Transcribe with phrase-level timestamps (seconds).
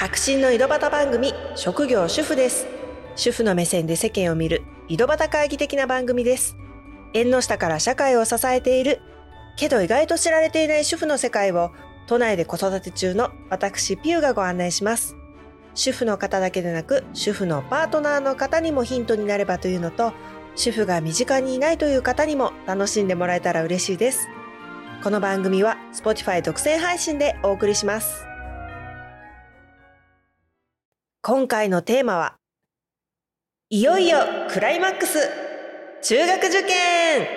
[0.00, 2.66] 白真の井戸端番組職業主婦です。
[3.16, 6.56] 主婦の目線で世間を見る井戸端会議的な番組です。
[7.12, 9.02] 縁の下から社会を支えている
[9.58, 11.72] けど意外と知られていない主婦の世界を
[12.06, 15.16] 都内で子育て中の私ピューがご案内します。
[15.74, 20.14] 主婦の方だけでなく主婦のパートナーの方にもヒントになればというのと
[20.56, 24.28] 主婦が身近にいないという方にも楽しんでもらえたら嬉しいです。
[25.04, 28.29] この番組は Spotify 独占配信でお送りします。
[31.32, 32.34] 今回のテーマは
[33.68, 34.18] いよいよ
[34.50, 35.16] クライマックス
[36.02, 37.28] 中学受験。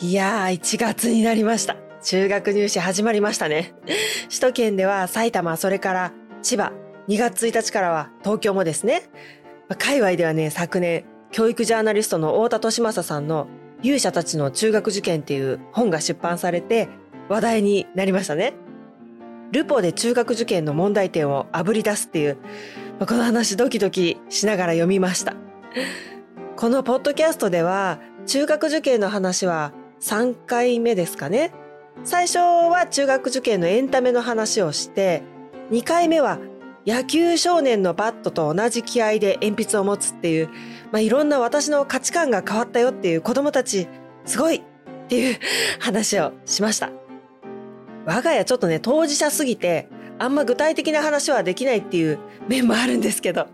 [0.00, 1.76] いやー1月になりました。
[2.02, 3.72] 中学入試始まりましたね。
[4.30, 6.12] 首都圏では埼玉それから
[6.42, 6.72] 千葉
[7.06, 9.02] 2月1日からは東京もですね。
[9.78, 13.46] 界隈ではね昨年教育ジャーナリストの太田利正さんの
[13.84, 16.88] 勇者たちの中学受験っていう本が出版されて
[17.28, 18.54] 話題になりましたね。
[19.52, 22.38] ルポで中学受験の問題点をあぶり出すっていう、
[22.98, 25.36] この話ドキドキしながら読みました。
[26.56, 31.52] このポッドキャストでは中学受験の話は3回目ですかね。
[32.02, 35.22] 最初は中学受験のエンタメの話をして、
[35.70, 36.38] 2回目は
[36.86, 40.48] 野球少年のバットと同じ気合で鉛筆を持つっていう、
[40.90, 43.86] まあ、いろんな私の価値観が変わったよっていう子供たち、
[44.24, 44.62] すごいっ
[45.08, 45.38] ていう
[45.78, 47.01] 話をしました。
[48.04, 53.46] 我が家ちょっとね、当事者すぎて、あんま具体的な話はできないっていう面もあるんですけど、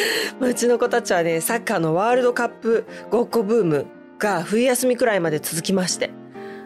[0.40, 3.86] うちの子たちはね、サッカーのワールドカップごっこブーム
[4.18, 6.10] が冬休みくらいまで続きまして、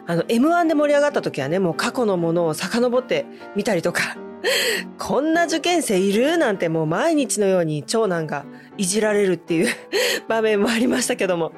[0.07, 4.17] あの、M1 で盛り上がった時はね、もう過去のものを遡ってみたりとか、
[4.97, 8.45] こんな受験生いるなんてもう毎日のように長男が
[8.77, 9.75] いじられるっていう
[10.27, 11.51] 場面もありましたけども。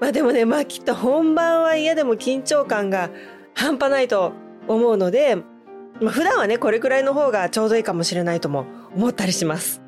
[0.00, 3.10] まあでもね、まあきっと本番は嫌でも緊張感が
[3.54, 4.32] 半端ないと
[4.68, 5.36] 思うので、
[6.00, 9.82] まあ、普段はね、これくらいの方がちょうどいいかもしれないとも思ったりします。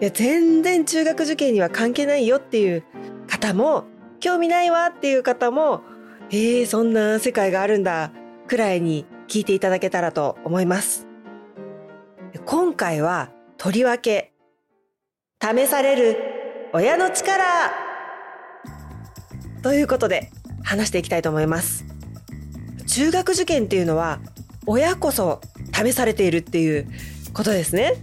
[0.00, 2.84] いや全然中学受験には関係ないよっていう
[3.26, 3.84] 方も、
[4.18, 5.82] 興味ないわっていう方も、
[6.30, 8.12] えー、そんな世界があるんだ、
[8.46, 11.06] くらいに聞いていただけたらと思います。
[12.46, 14.32] 今回は、とりわけ、
[15.42, 16.16] 試される
[16.72, 17.44] 親の力
[19.62, 20.30] ということで
[20.62, 21.84] 話していきたいと思います。
[22.90, 24.18] 中学受験っていうのは
[24.66, 25.40] 親こそ
[25.72, 26.86] 試されているっていう
[27.32, 27.94] ことですね。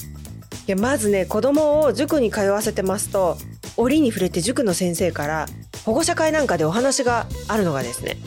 [0.67, 3.37] いやまずね子供を塾に通わせてますと
[3.77, 5.45] 折に触れて塾の先生から
[5.85, 8.17] 保護者会なんかでお話があるのがですね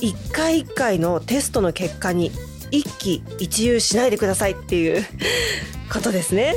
[0.00, 2.32] 一回一回のテストの結果に
[2.70, 5.04] 一喜一憂しないでくださいっていう
[5.92, 6.56] ことですね。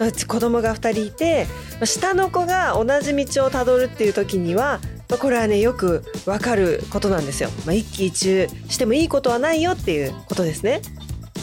[0.00, 1.48] うち子供が2人いて
[1.82, 10.82] 下の子が同じ道をたどるっていう時にはまあ、これはねよくわかることなんですよ、まあ、一喜一憂してもいいことはないよっていうことですね。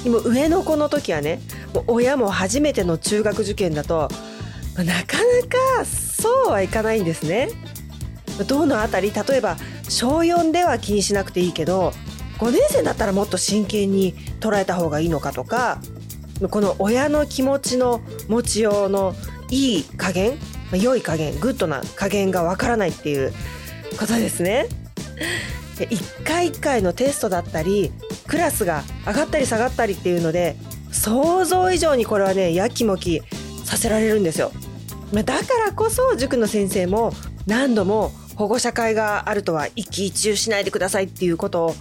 [0.05, 1.39] も上の子の時はね
[1.73, 4.07] もう親も初めての中学受験だと、
[4.75, 5.47] まあ、なかな
[5.79, 7.49] かそうはいかないんですね。
[8.47, 11.93] どのあたり例えば小4では気にしなくていいけど
[12.37, 15.79] 5年生だったらもっと真剣に捉えた方がいいのかとか
[16.49, 19.15] この親の気持ちの持ちようの
[19.49, 20.33] いい加減
[20.71, 23.33] ま良い加減グッドな加減がわからないっていう
[23.99, 24.67] ことですね。
[25.77, 27.91] で1回1回のテストだったり
[28.27, 30.55] クラスが上がったり下がったりっていうので
[30.91, 33.21] 想像以上にこれはねやきもき
[33.65, 34.51] させられるんですよ。
[35.13, 37.11] まだからこそ塾の先生も
[37.45, 41.75] 何度も保護者会があるとは一喜一憂しないでくださいっていうことを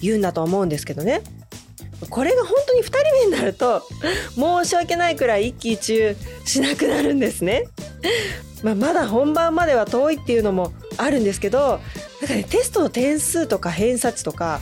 [0.00, 1.22] 言うんだと思うんですけどね。
[2.08, 3.82] これが本当に2人目になると
[4.34, 7.68] 申し訳ないくらい一喜一憂しなくなるんですね。
[8.62, 11.80] まあ、まだ本番までは遠いっていうのもあるんですけど
[12.20, 14.60] なんかねテストの点数とか偏差値とか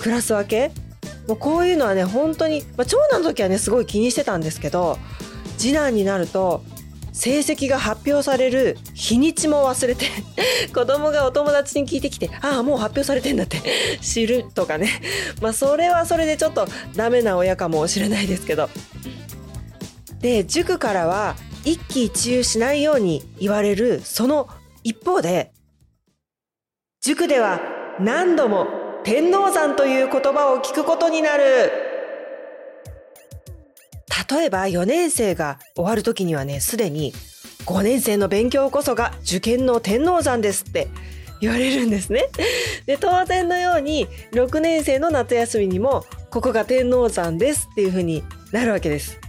[0.00, 0.70] クラス分け？
[1.26, 4.98] もうこういうのはね本当に、まあ、長男の時はねすごい気にしてたんですけど
[5.58, 6.62] 次男になると
[7.12, 10.06] 成績が発表される日にちも忘れて
[10.72, 13.58] 子供がお友達に聞いてきてああもう発表されてんだって
[14.00, 14.88] 知るとかね。
[15.40, 16.66] まあそれはそれでちょっと
[16.96, 18.70] ダメな親かもしれないですけど。
[20.20, 21.34] で塾からは
[21.64, 24.48] 一喜一憂しないように言われるその
[24.82, 25.52] 一方で
[27.02, 27.60] 塾では
[28.00, 28.66] 何度も
[29.04, 31.44] 天王山という言葉を聞くことになる
[34.30, 37.12] 例えば4年生が終わる時にはねすでに
[37.66, 40.88] 5年生の勉強こそが受験の天王山ですって
[41.40, 42.28] 言われるんですね。
[42.86, 48.22] で当然のように6年生の夏休みにもここが天王山ですっていうふうに
[48.52, 49.19] なるわけです。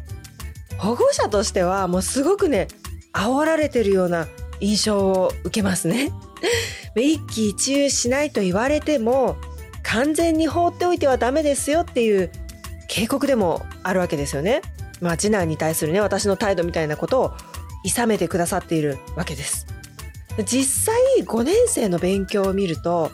[0.81, 2.67] 保護者としてはもうすごくね
[3.13, 4.27] 煽られてるような
[4.59, 6.11] 印象を受けますね。
[6.95, 9.37] 一喜一憂しないと言われても
[9.83, 12.31] 完全に放っておいてはダメですよっていう
[12.89, 14.61] 警告でもあるわけですよね。
[15.01, 17.33] まあ次男に対するね私の態度みたいなことを
[17.85, 19.67] 諌めてくださっているわけです。
[20.45, 23.11] 実際5年生の勉強を見ると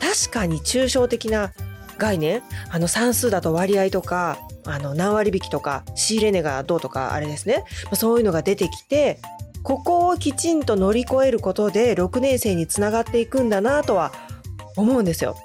[0.00, 1.52] 確かに抽象的な
[1.98, 4.38] 概念あの算数だと割合とか
[4.72, 9.18] あの何割引きとか仕入れ値がどうとかあれですねまそういうのが出てきて
[9.62, 14.12] ここをきちんと乗り越えることで6年生につながっていくんだなとは
[14.76, 15.36] 思うんですよ。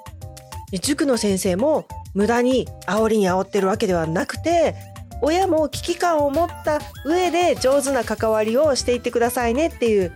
[0.82, 4.76] 塾の先生も無駄に煽りに煽ってるわけではなくて
[5.22, 10.12] 親も危機感を持った上で上手な関わりをしていってくださいねっていう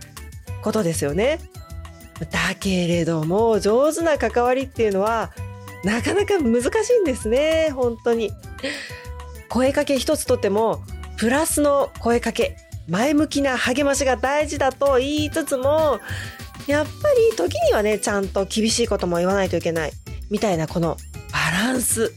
[0.62, 1.38] ことですよね。
[2.30, 5.30] だけれども上手な関わりっていうのは
[5.84, 8.30] なかなか難しいんですね本当に。
[9.48, 10.80] 声かけ一つとっても
[11.16, 12.56] プラスの声かけ
[12.88, 16.00] 前向きな励ましが大事だと言いつつも
[16.66, 16.90] やっぱ
[17.30, 19.92] り時にはねちゃんと厳しいことも言わないといけない
[20.30, 20.96] みたいなこの
[21.32, 22.12] バランス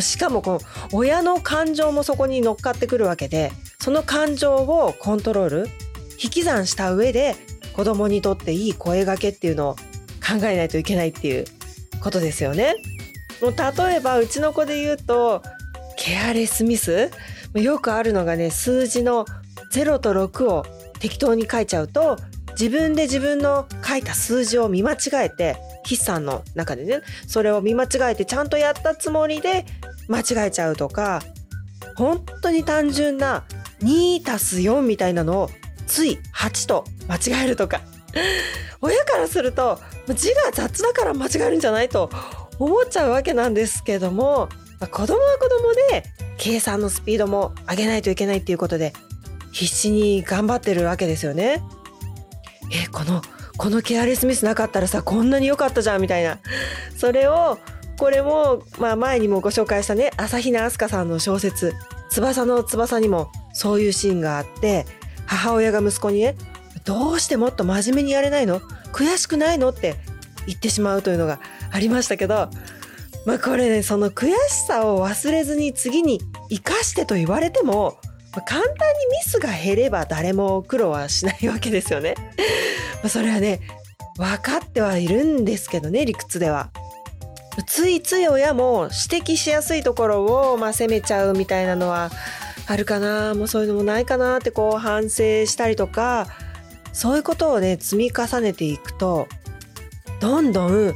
[0.00, 0.60] しかもこの
[0.92, 5.66] 親の感情もそこに乗っかってくるわけでその感情をコントロール
[6.22, 7.36] 引き算した上で
[7.72, 11.44] 子供にとっていい声がけっていうのを考えないといけないっていう
[12.02, 12.76] ことですよね。
[13.40, 15.42] もう例えばうちの子で言うと
[15.96, 17.10] ケアレスミス？
[17.54, 19.26] よくあるのがね数字の
[19.72, 20.66] 0と6を
[20.98, 22.16] 適当に書いちゃうと
[22.50, 29.66] 自分で自分の書いた数字を見間違えて筆算の中でねそれを見間違えてちゃんとやったつもりで
[30.08, 31.22] 間違えちゃうとか
[31.96, 33.44] 本当に単純な
[33.80, 35.50] 2たす4みたいなのを
[35.86, 37.80] つい8と間違えるとか
[38.80, 39.78] 親からすると
[40.14, 42.10] 字が雑だから間違えるんじゃないと
[42.58, 44.48] 思っちゃうわけなんですけども、
[44.80, 46.04] まあ、子供は子供で
[46.38, 48.92] 計算のスピードも上げないといけないっていうことで
[49.52, 51.62] 必死に頑張ってるわけですよね。
[52.72, 53.22] えこの
[53.56, 56.38] このケアレスミスなかったらさこんなに良かったじゃんみたいな
[56.96, 57.58] それを
[57.96, 61.74] これも、まあ、前にもご紹介したね朝比奈飛鳥さんの小説
[62.10, 64.84] 「翼の翼」にもそういうシーンがあって
[65.24, 66.36] 母親が息子にね
[66.84, 68.60] 「どうしてもっと真面目にやれないの？
[68.96, 69.96] 悔しくないの?」って
[70.46, 71.38] 言ってしまうというのが
[71.70, 72.48] ありましたけど、
[73.26, 77.98] まあ、これねその悔しさを忘れずに次に生かしてと言われても、
[78.34, 78.74] ま、簡単に
[79.10, 82.14] ミスが減れば誰も苦労はしないわけですよね。
[83.02, 83.60] まあそれはね
[84.16, 86.70] 分かってはいるんですけどね理屈では。
[87.66, 92.10] ついつい親も指摘しやすいところを、まあ、責めちゃうみたいなのは
[92.66, 96.26] あるかなもうそういうのもないかなってこう反省したりとか
[96.96, 99.28] そういうことをね積み重ねていくと
[100.18, 100.94] どんどん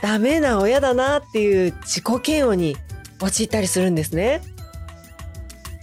[0.00, 2.76] ダメな親だなっていう自己嫌悪に
[3.20, 4.42] 陥ったりするんですね。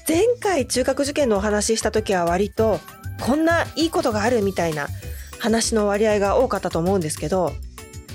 [0.08, 2.80] 前回中学受験のお話しした時は割と
[3.20, 4.88] こんないいことがあるみたいな
[5.38, 7.52] 話の割合が多かったと思うんですけど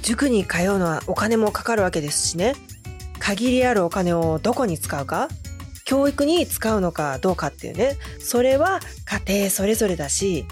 [0.00, 2.54] 塾に通うのはお金もかかるわけですしね
[3.18, 5.28] 限りあるお金をどこに使うか
[5.84, 8.80] 教育に使うのかどうかっていうねそれは
[9.26, 10.46] 家庭それぞれだし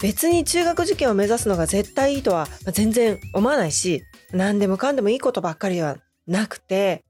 [0.00, 4.02] 別に中学受験を目指すのが絶対いいとは全然思わないし
[4.32, 5.96] 何でもかんでもいいことばっかりでは
[6.26, 7.04] なくて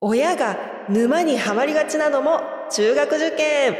[0.00, 0.56] 親が
[0.88, 3.76] 沼にはまりがちなのも中学受験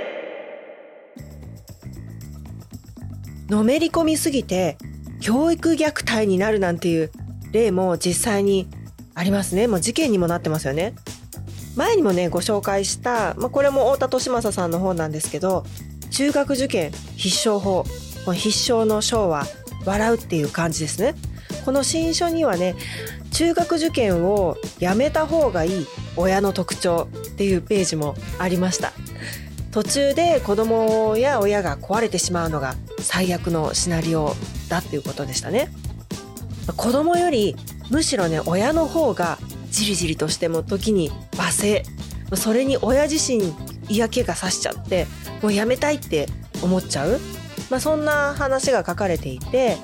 [3.48, 4.76] のめり込みすぎて
[5.20, 7.10] 教育虐待になるなんていう
[7.52, 8.68] 例も実際に
[9.14, 9.66] ありますね。
[9.66, 10.94] もう事件にもなってますよね。
[11.76, 15.64] 前にもね、ご紹介した、まあ、これも太田利正さんの本なんですけど、
[16.10, 17.84] 中学受験必勝法。
[18.34, 19.46] 必勝の章は
[19.84, 21.14] 笑うっていう感じですね。
[21.64, 22.74] この新書にはね、
[23.30, 25.86] 中学受験をやめた方がいい
[26.16, 28.92] 親の特徴っていうページもありました。
[29.70, 34.34] 途中で子供や親が壊れてしまうのが最悪のシナリオ
[34.68, 35.70] だっていうことでしたね。
[36.76, 37.56] 子供より
[37.90, 39.38] むしろね親の方が
[39.70, 43.54] じりじりとしても時に罵声それに親自身
[43.88, 45.06] 嫌気がさしちゃって
[45.42, 46.26] もうやめたいって
[46.62, 47.20] 思っちゃう、
[47.70, 49.76] まあ、そんな話が書かれていて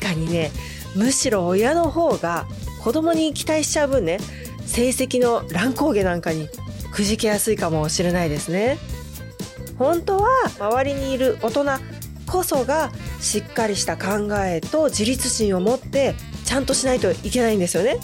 [0.00, 0.50] 確かにね
[0.94, 2.46] むしろ親の方が
[2.82, 4.18] 子供に期待しちゃう分ね
[4.66, 6.48] 成績の乱高下なんかに
[6.92, 8.78] くじけやすいかもしれないですね。
[9.78, 11.64] 本当は周りにいる大人
[12.26, 17.98] こそがしっかりした考えと自立心を持ってちゃんとしないといけないんですよね。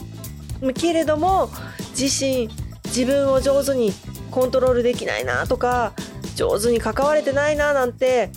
[0.75, 1.51] けれども
[1.99, 2.49] 自身
[2.85, 3.93] 自分を上手に
[4.35, 5.93] コントロールできないなとか
[6.35, 8.31] 上手に関われてないななんて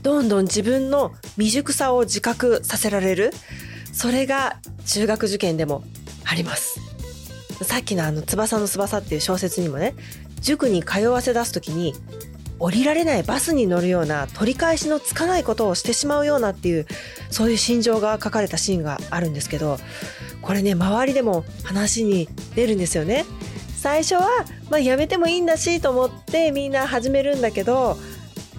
[0.00, 3.32] どんどん自分の未熟さを自覚させられる。
[3.92, 4.56] それが
[4.86, 5.84] 中学受験でも
[6.24, 6.80] あります。
[7.62, 9.94] さっきのあの翼の翼っていう小説にもね
[10.40, 11.94] 塾に通わせ出す時に
[12.58, 16.86] 降りられないバスに乗るような取り返しのつかないことをしてしまうようなっていう
[17.30, 19.78] そういう心情が書かれたシーンがあるんですけど
[20.40, 23.24] これね周りでも話に出るんですよね。
[23.82, 24.28] 最初は、
[24.70, 27.96] まあ、やめてもいいんだしと思ってみんな始めるんだけど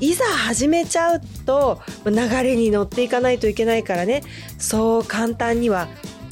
[0.02, 2.14] いざ始めちゃうと流
[2.44, 4.24] れに乗っていかないといけないからね
[4.58, 5.88] そう簡単には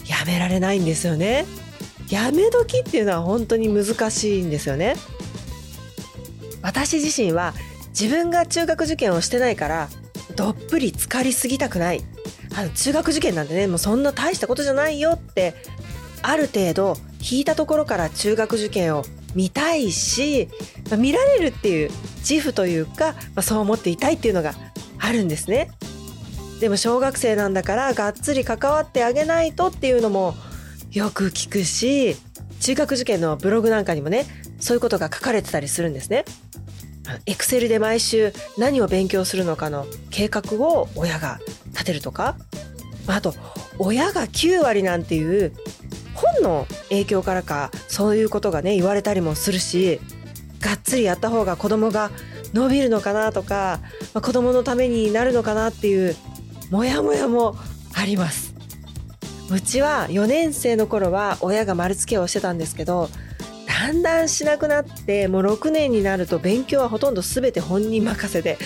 [0.05, 1.45] やめられないんですよね。
[2.10, 4.95] やめ時っていうのは本当に難しいんですよね。
[6.62, 7.53] 私自身は
[7.98, 9.88] 自分が中学受験をしてないから
[10.36, 12.01] どっぷり浸かりすぎたくない
[12.57, 15.55] あの中学受験なんてねもうそんな大したことじゃないよって
[16.21, 19.03] ある程度引いたところから中学受験を
[19.35, 20.49] 見たいし、
[20.89, 24.53] まあ、見られるっていう自負というか、まあ、そう思っていたいっていうのが
[24.99, 25.71] あるんですね。
[26.59, 30.35] でも小学生なんだからがっつり関わってあげないとっていうのも
[30.91, 32.15] よく聞くし
[32.59, 34.25] 中学受験のブログなんかにもね
[34.59, 36.25] そういうことが書かれてたりするんですね。
[37.25, 41.39] エクセルで毎週何を勉強するのかの計画を親が
[41.71, 42.37] 立てるとか
[43.07, 43.33] あと
[43.79, 45.51] 親が9割なんていう
[46.13, 50.00] 本の影響からかそういうことがね言われたりもするし
[50.60, 52.12] がっつりやった方が子供が
[52.53, 53.80] 伸びるのかなとか、
[54.13, 56.15] まあ、子供のためになるのかなっていう
[56.70, 57.56] モヤモヤも
[57.94, 58.53] あります
[59.50, 63.10] うちは4年生の頃は親が丸付けをしてたんですけど
[63.68, 68.58] だんだんしなくなってもう6年になると勉強はほとんど全て本人任せで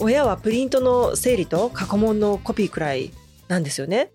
[0.00, 3.12] 親はプリントの整理と過去問のコピーくらい
[3.48, 4.10] なんですよね。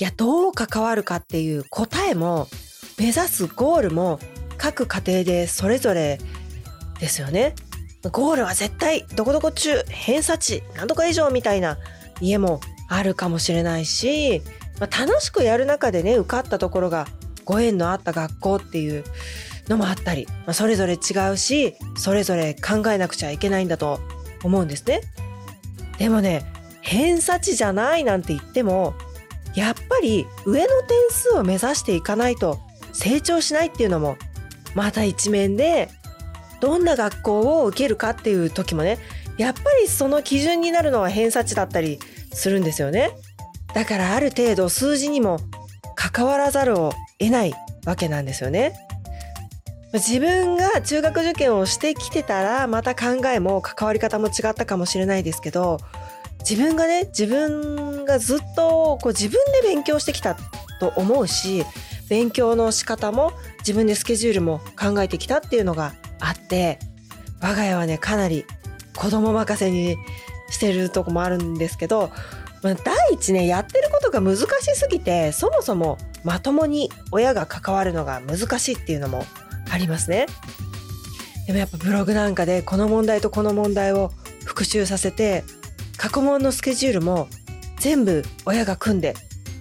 [0.00, 2.48] いやどう関わるかっていう答えも
[2.98, 4.18] 目指すゴールも
[4.58, 6.18] 各家庭でそれぞれ
[7.00, 7.54] ですよね。
[8.10, 11.78] ゴールは絶対どこどこ中偏差値何とか以上みたいな
[12.20, 14.42] 家もあるかもしれないし、
[14.78, 17.06] まあ、楽しくやる中でね受かったところが
[17.44, 19.04] ご縁のあった学校っていう
[19.68, 20.96] のもあったり、まあ、それぞれ違
[21.32, 24.00] うしそれぞれ考えなくちゃいけないんだと
[24.42, 25.00] 思うんですね。
[25.98, 26.44] でもね
[26.82, 28.94] 偏差値じゃないなんて言っても
[29.54, 32.60] やっぱり上の点数を目指していかないと
[32.92, 34.16] 成長しないっていうのも
[34.74, 35.88] また一面で
[36.60, 38.98] どんな学校を受けるかっていう時もね
[39.36, 41.98] やっぱりその基準になるのは偏差値だったり
[42.32, 43.10] するんですよね。
[43.74, 45.38] だからある程度数字にも
[45.96, 48.74] 関わらざるを得ないわけなんですよね。
[49.92, 55.78] 自分が中学受験をしてきてたらまた考えも関わり方も違ったかもしれないですけど
[56.40, 60.36] 自分がね自分がずっとこう自分で勉強してきた
[60.80, 61.64] と思うし
[62.08, 66.78] 勉強の仕方も自分でスケジュールも考えてきたっていうのがあって
[67.40, 68.44] 我が家はねかなり
[68.96, 69.96] 子供任せに
[70.50, 72.10] してるとこもあるんですけど、
[72.62, 79.24] ま、第一ねやってることが難しすぎてそもそもまともに親が関わるのが難しいっていうのも
[79.70, 80.26] ありますね。
[81.46, 84.12] でもやっぱブログなんかでこの問題とこの問題を
[84.44, 85.44] 復習させて
[85.98, 87.28] 過去問のスケジュールも
[87.84, 89.14] 全部親が組んで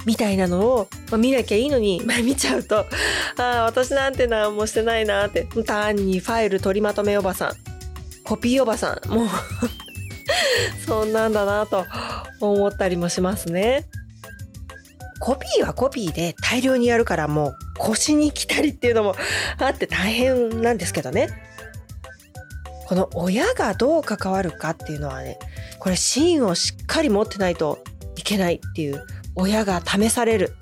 [0.05, 2.85] みたいなのを、まあ、見なきゃいいのに、 まあ、見ちゃうとあ
[3.37, 7.53] あ私なんて何もしてないなって単にファイル取りまとめおばさん
[8.23, 9.27] コピーおばさんもう
[10.87, 11.85] そんなんだなと
[12.39, 13.85] 思ったりもしますね。
[15.19, 19.15] コピーはコピーで大量にやるからもう腰に来たりっていうのも
[19.57, 21.27] あって大変なんですけどね。
[22.87, 25.39] この親がどう関わるかっていうのはね
[25.79, 27.83] これ芯をしっかり持ってないと
[28.33, 29.03] けないっていう
[29.35, 30.55] 親が試される。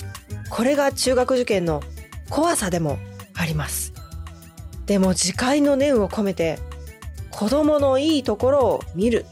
[0.49, 1.81] これが中学受験の
[2.29, 2.97] 怖さでも
[3.33, 3.93] あります。
[4.85, 6.59] でも自戒の念を込めて
[7.29, 9.25] 子供のいいところを見る。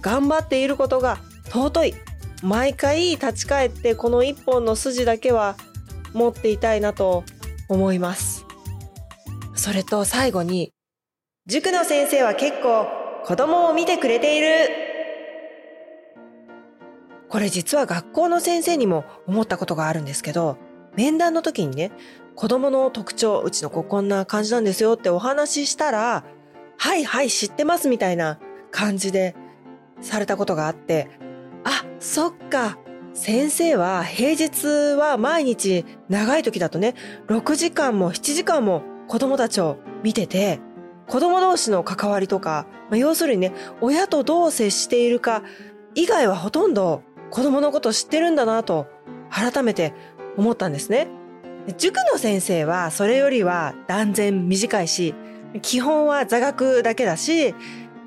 [0.00, 1.94] 頑張っていることが尊い。
[2.42, 5.56] 毎回立ち返ってこの一本の筋だけは
[6.12, 7.24] 持っていたいなと
[7.68, 8.44] 思います。
[9.54, 10.72] それと最後に
[11.46, 12.86] 塾の先生は結構
[13.24, 14.85] 子供を見てくれている。
[17.36, 20.56] これ実は学校の先生にも思ったことがあるんですけど、
[20.96, 21.92] 面談の時にね、
[22.34, 26.24] 子供の特徴、うちの子こんな感じなんですよってお話ししたら、
[26.78, 28.38] はいはい知ってますみたいな
[28.70, 29.36] 感じで
[30.00, 31.10] されたことがあって、
[31.64, 32.78] あ、そっか。
[33.12, 36.94] 先生は平日は毎日長い時だとね、
[37.28, 40.58] 6時間も7時間も子供たちを見てて、
[41.06, 43.52] 子供同士の関わりとか、まあ、要するにね、
[43.82, 45.42] 親とどう接しているか
[45.94, 48.86] 以外はほとんど子供のこと知ってるんだなと
[49.30, 49.92] 改めて
[50.36, 51.08] 思ったんですね。
[51.78, 55.14] 塾の先生はそれよりは断然短いし、
[55.62, 57.54] 基本は座学だけだし、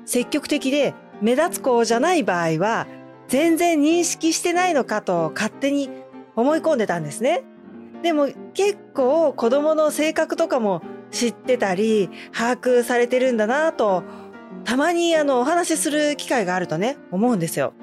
[0.06, 2.86] 積極的で目立つ子じゃない場合は
[3.28, 5.90] 全然認識してないのかと勝手に
[6.34, 7.42] 思い込んでたんですね。
[8.02, 14.02] でも結構子供の性格とかも知ってたり把握されてるんだなと
[14.64, 17.74] たまにあのお話しする機会があるとね思うんですよ。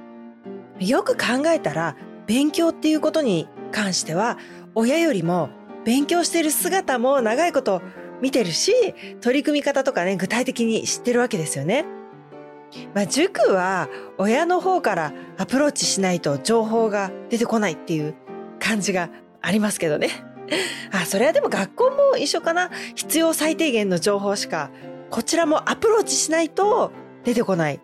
[0.80, 4.38] よく考えたら勉強っていうことに関しては
[4.76, 5.50] 親よりも
[5.86, 7.82] 勉強してる姿も長いこと
[8.22, 8.74] 見てるし
[9.22, 11.86] 取り組み方とかね具体的に知ってるわけですよね。
[12.94, 18.14] まあ、塾は親の方からアプローチしないと情報が出てこないっていう
[18.60, 19.10] 感じが
[19.42, 20.10] ありますけどね。
[20.92, 22.70] あ、それはでも学校も一緒かな。
[22.96, 24.70] 必要最低限の情報しか
[25.10, 26.92] こちらもアプローチしないと
[27.24, 27.80] 出てこない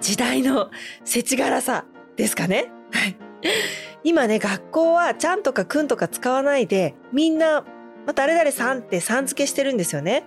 [0.00, 0.70] 時代の
[1.04, 1.84] 世知辛さ
[2.16, 2.70] ですかね？
[2.92, 3.16] はい。
[4.02, 7.66] 今ね、学校はちゃんとかくんとか使わないで、みんな、ま
[8.08, 10.24] あ、誰々さんってさん付けしてるんですよね。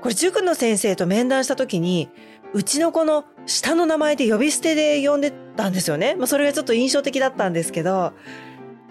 [0.00, 2.10] これ塾の先生と面談した時に、
[2.52, 6.16] うちの子の下の名前で呼び捨てで呼んでたんですよね。
[6.16, 8.12] まあ、それがちょっと印象的だったんですけど、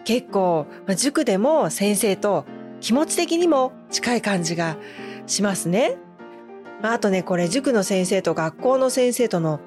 [0.06, 2.46] 結構、まあ、塾でも先生と
[2.80, 4.78] 気持ち的にも近い感じが
[5.28, 5.98] しますね。
[6.82, 9.60] まあ、あとね、これ塾の先生と学校の先生との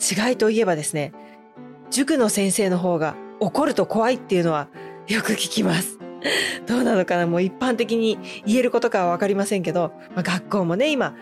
[0.00, 1.12] 違いといえばですね、
[1.92, 4.68] 塾の先生の方が怒ると怖いっていうのは
[5.06, 5.98] よく聞きます。
[6.66, 7.26] どうなのかな？
[7.26, 11.14] もう一般的に言えることかはわかりませんけど、まあ、学校もね、今、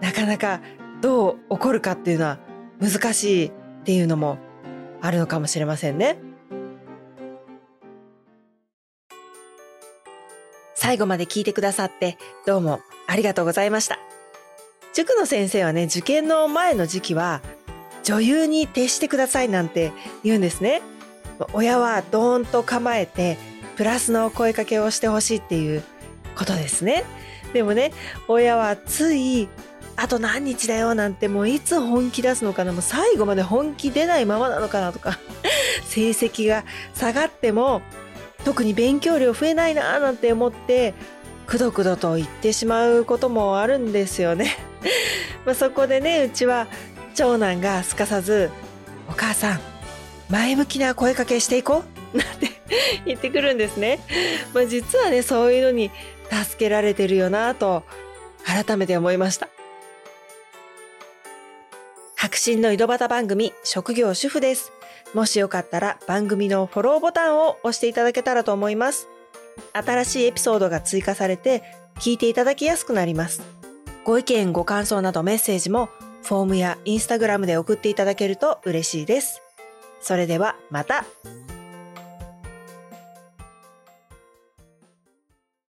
[0.00, 0.60] なかなか
[1.00, 2.38] どう怒るかっていうのは
[2.80, 3.52] 難しいっ
[3.84, 4.38] ていうのも
[5.00, 6.18] あるのかもしれませんね。
[10.74, 13.98] 最後まで聞いてくださってどうもありがとうございました。
[14.94, 17.42] 塾の先生はね、受験の前の時期は
[18.08, 19.92] 女優に徹してくださいなんて
[20.24, 20.80] 言うんですね。
[21.52, 23.36] 親はドーンと構えて
[23.76, 25.82] プラスの声かけをしてほしいっていう
[26.34, 27.04] ことですね。
[27.52, 27.92] でもね、
[28.26, 29.46] 親はつい
[29.94, 35.18] あと何日だよなんてもういつ本気出すのかなもう最後まで本気出ないままなのかなとか
[35.84, 37.82] 成績が下がっても
[38.42, 40.94] 特に勉強量増えないななんて思って
[41.46, 44.56] くどくどと言ってしまうこともあるんですよね。
[45.44, 46.68] まあそこでねうちは
[47.18, 48.48] 長男がすかさず
[49.10, 49.60] 「お母さん
[50.28, 51.82] 前向きな声かけしていこ
[52.14, 52.52] う」なんて
[53.06, 53.98] 言ってくるんですね。
[54.54, 55.90] まあ実はねそういうのに
[56.30, 57.82] 助けられてるよなと
[58.46, 59.48] 改めて思いました。
[62.14, 64.70] 白真の井戸端番組、職業主婦です。
[65.12, 69.08] もしよかったら番組のフォローボタンを押していただけたらと思います。
[69.72, 71.64] 新しいエピソードが追加されて
[71.96, 73.42] 聞いていただきやすくなります。
[74.04, 75.88] ご意見、ご感想などメッセージも
[76.28, 79.40] フォームやインスタグラムで送っていただけると嬉しいです。
[80.02, 81.06] それではまた。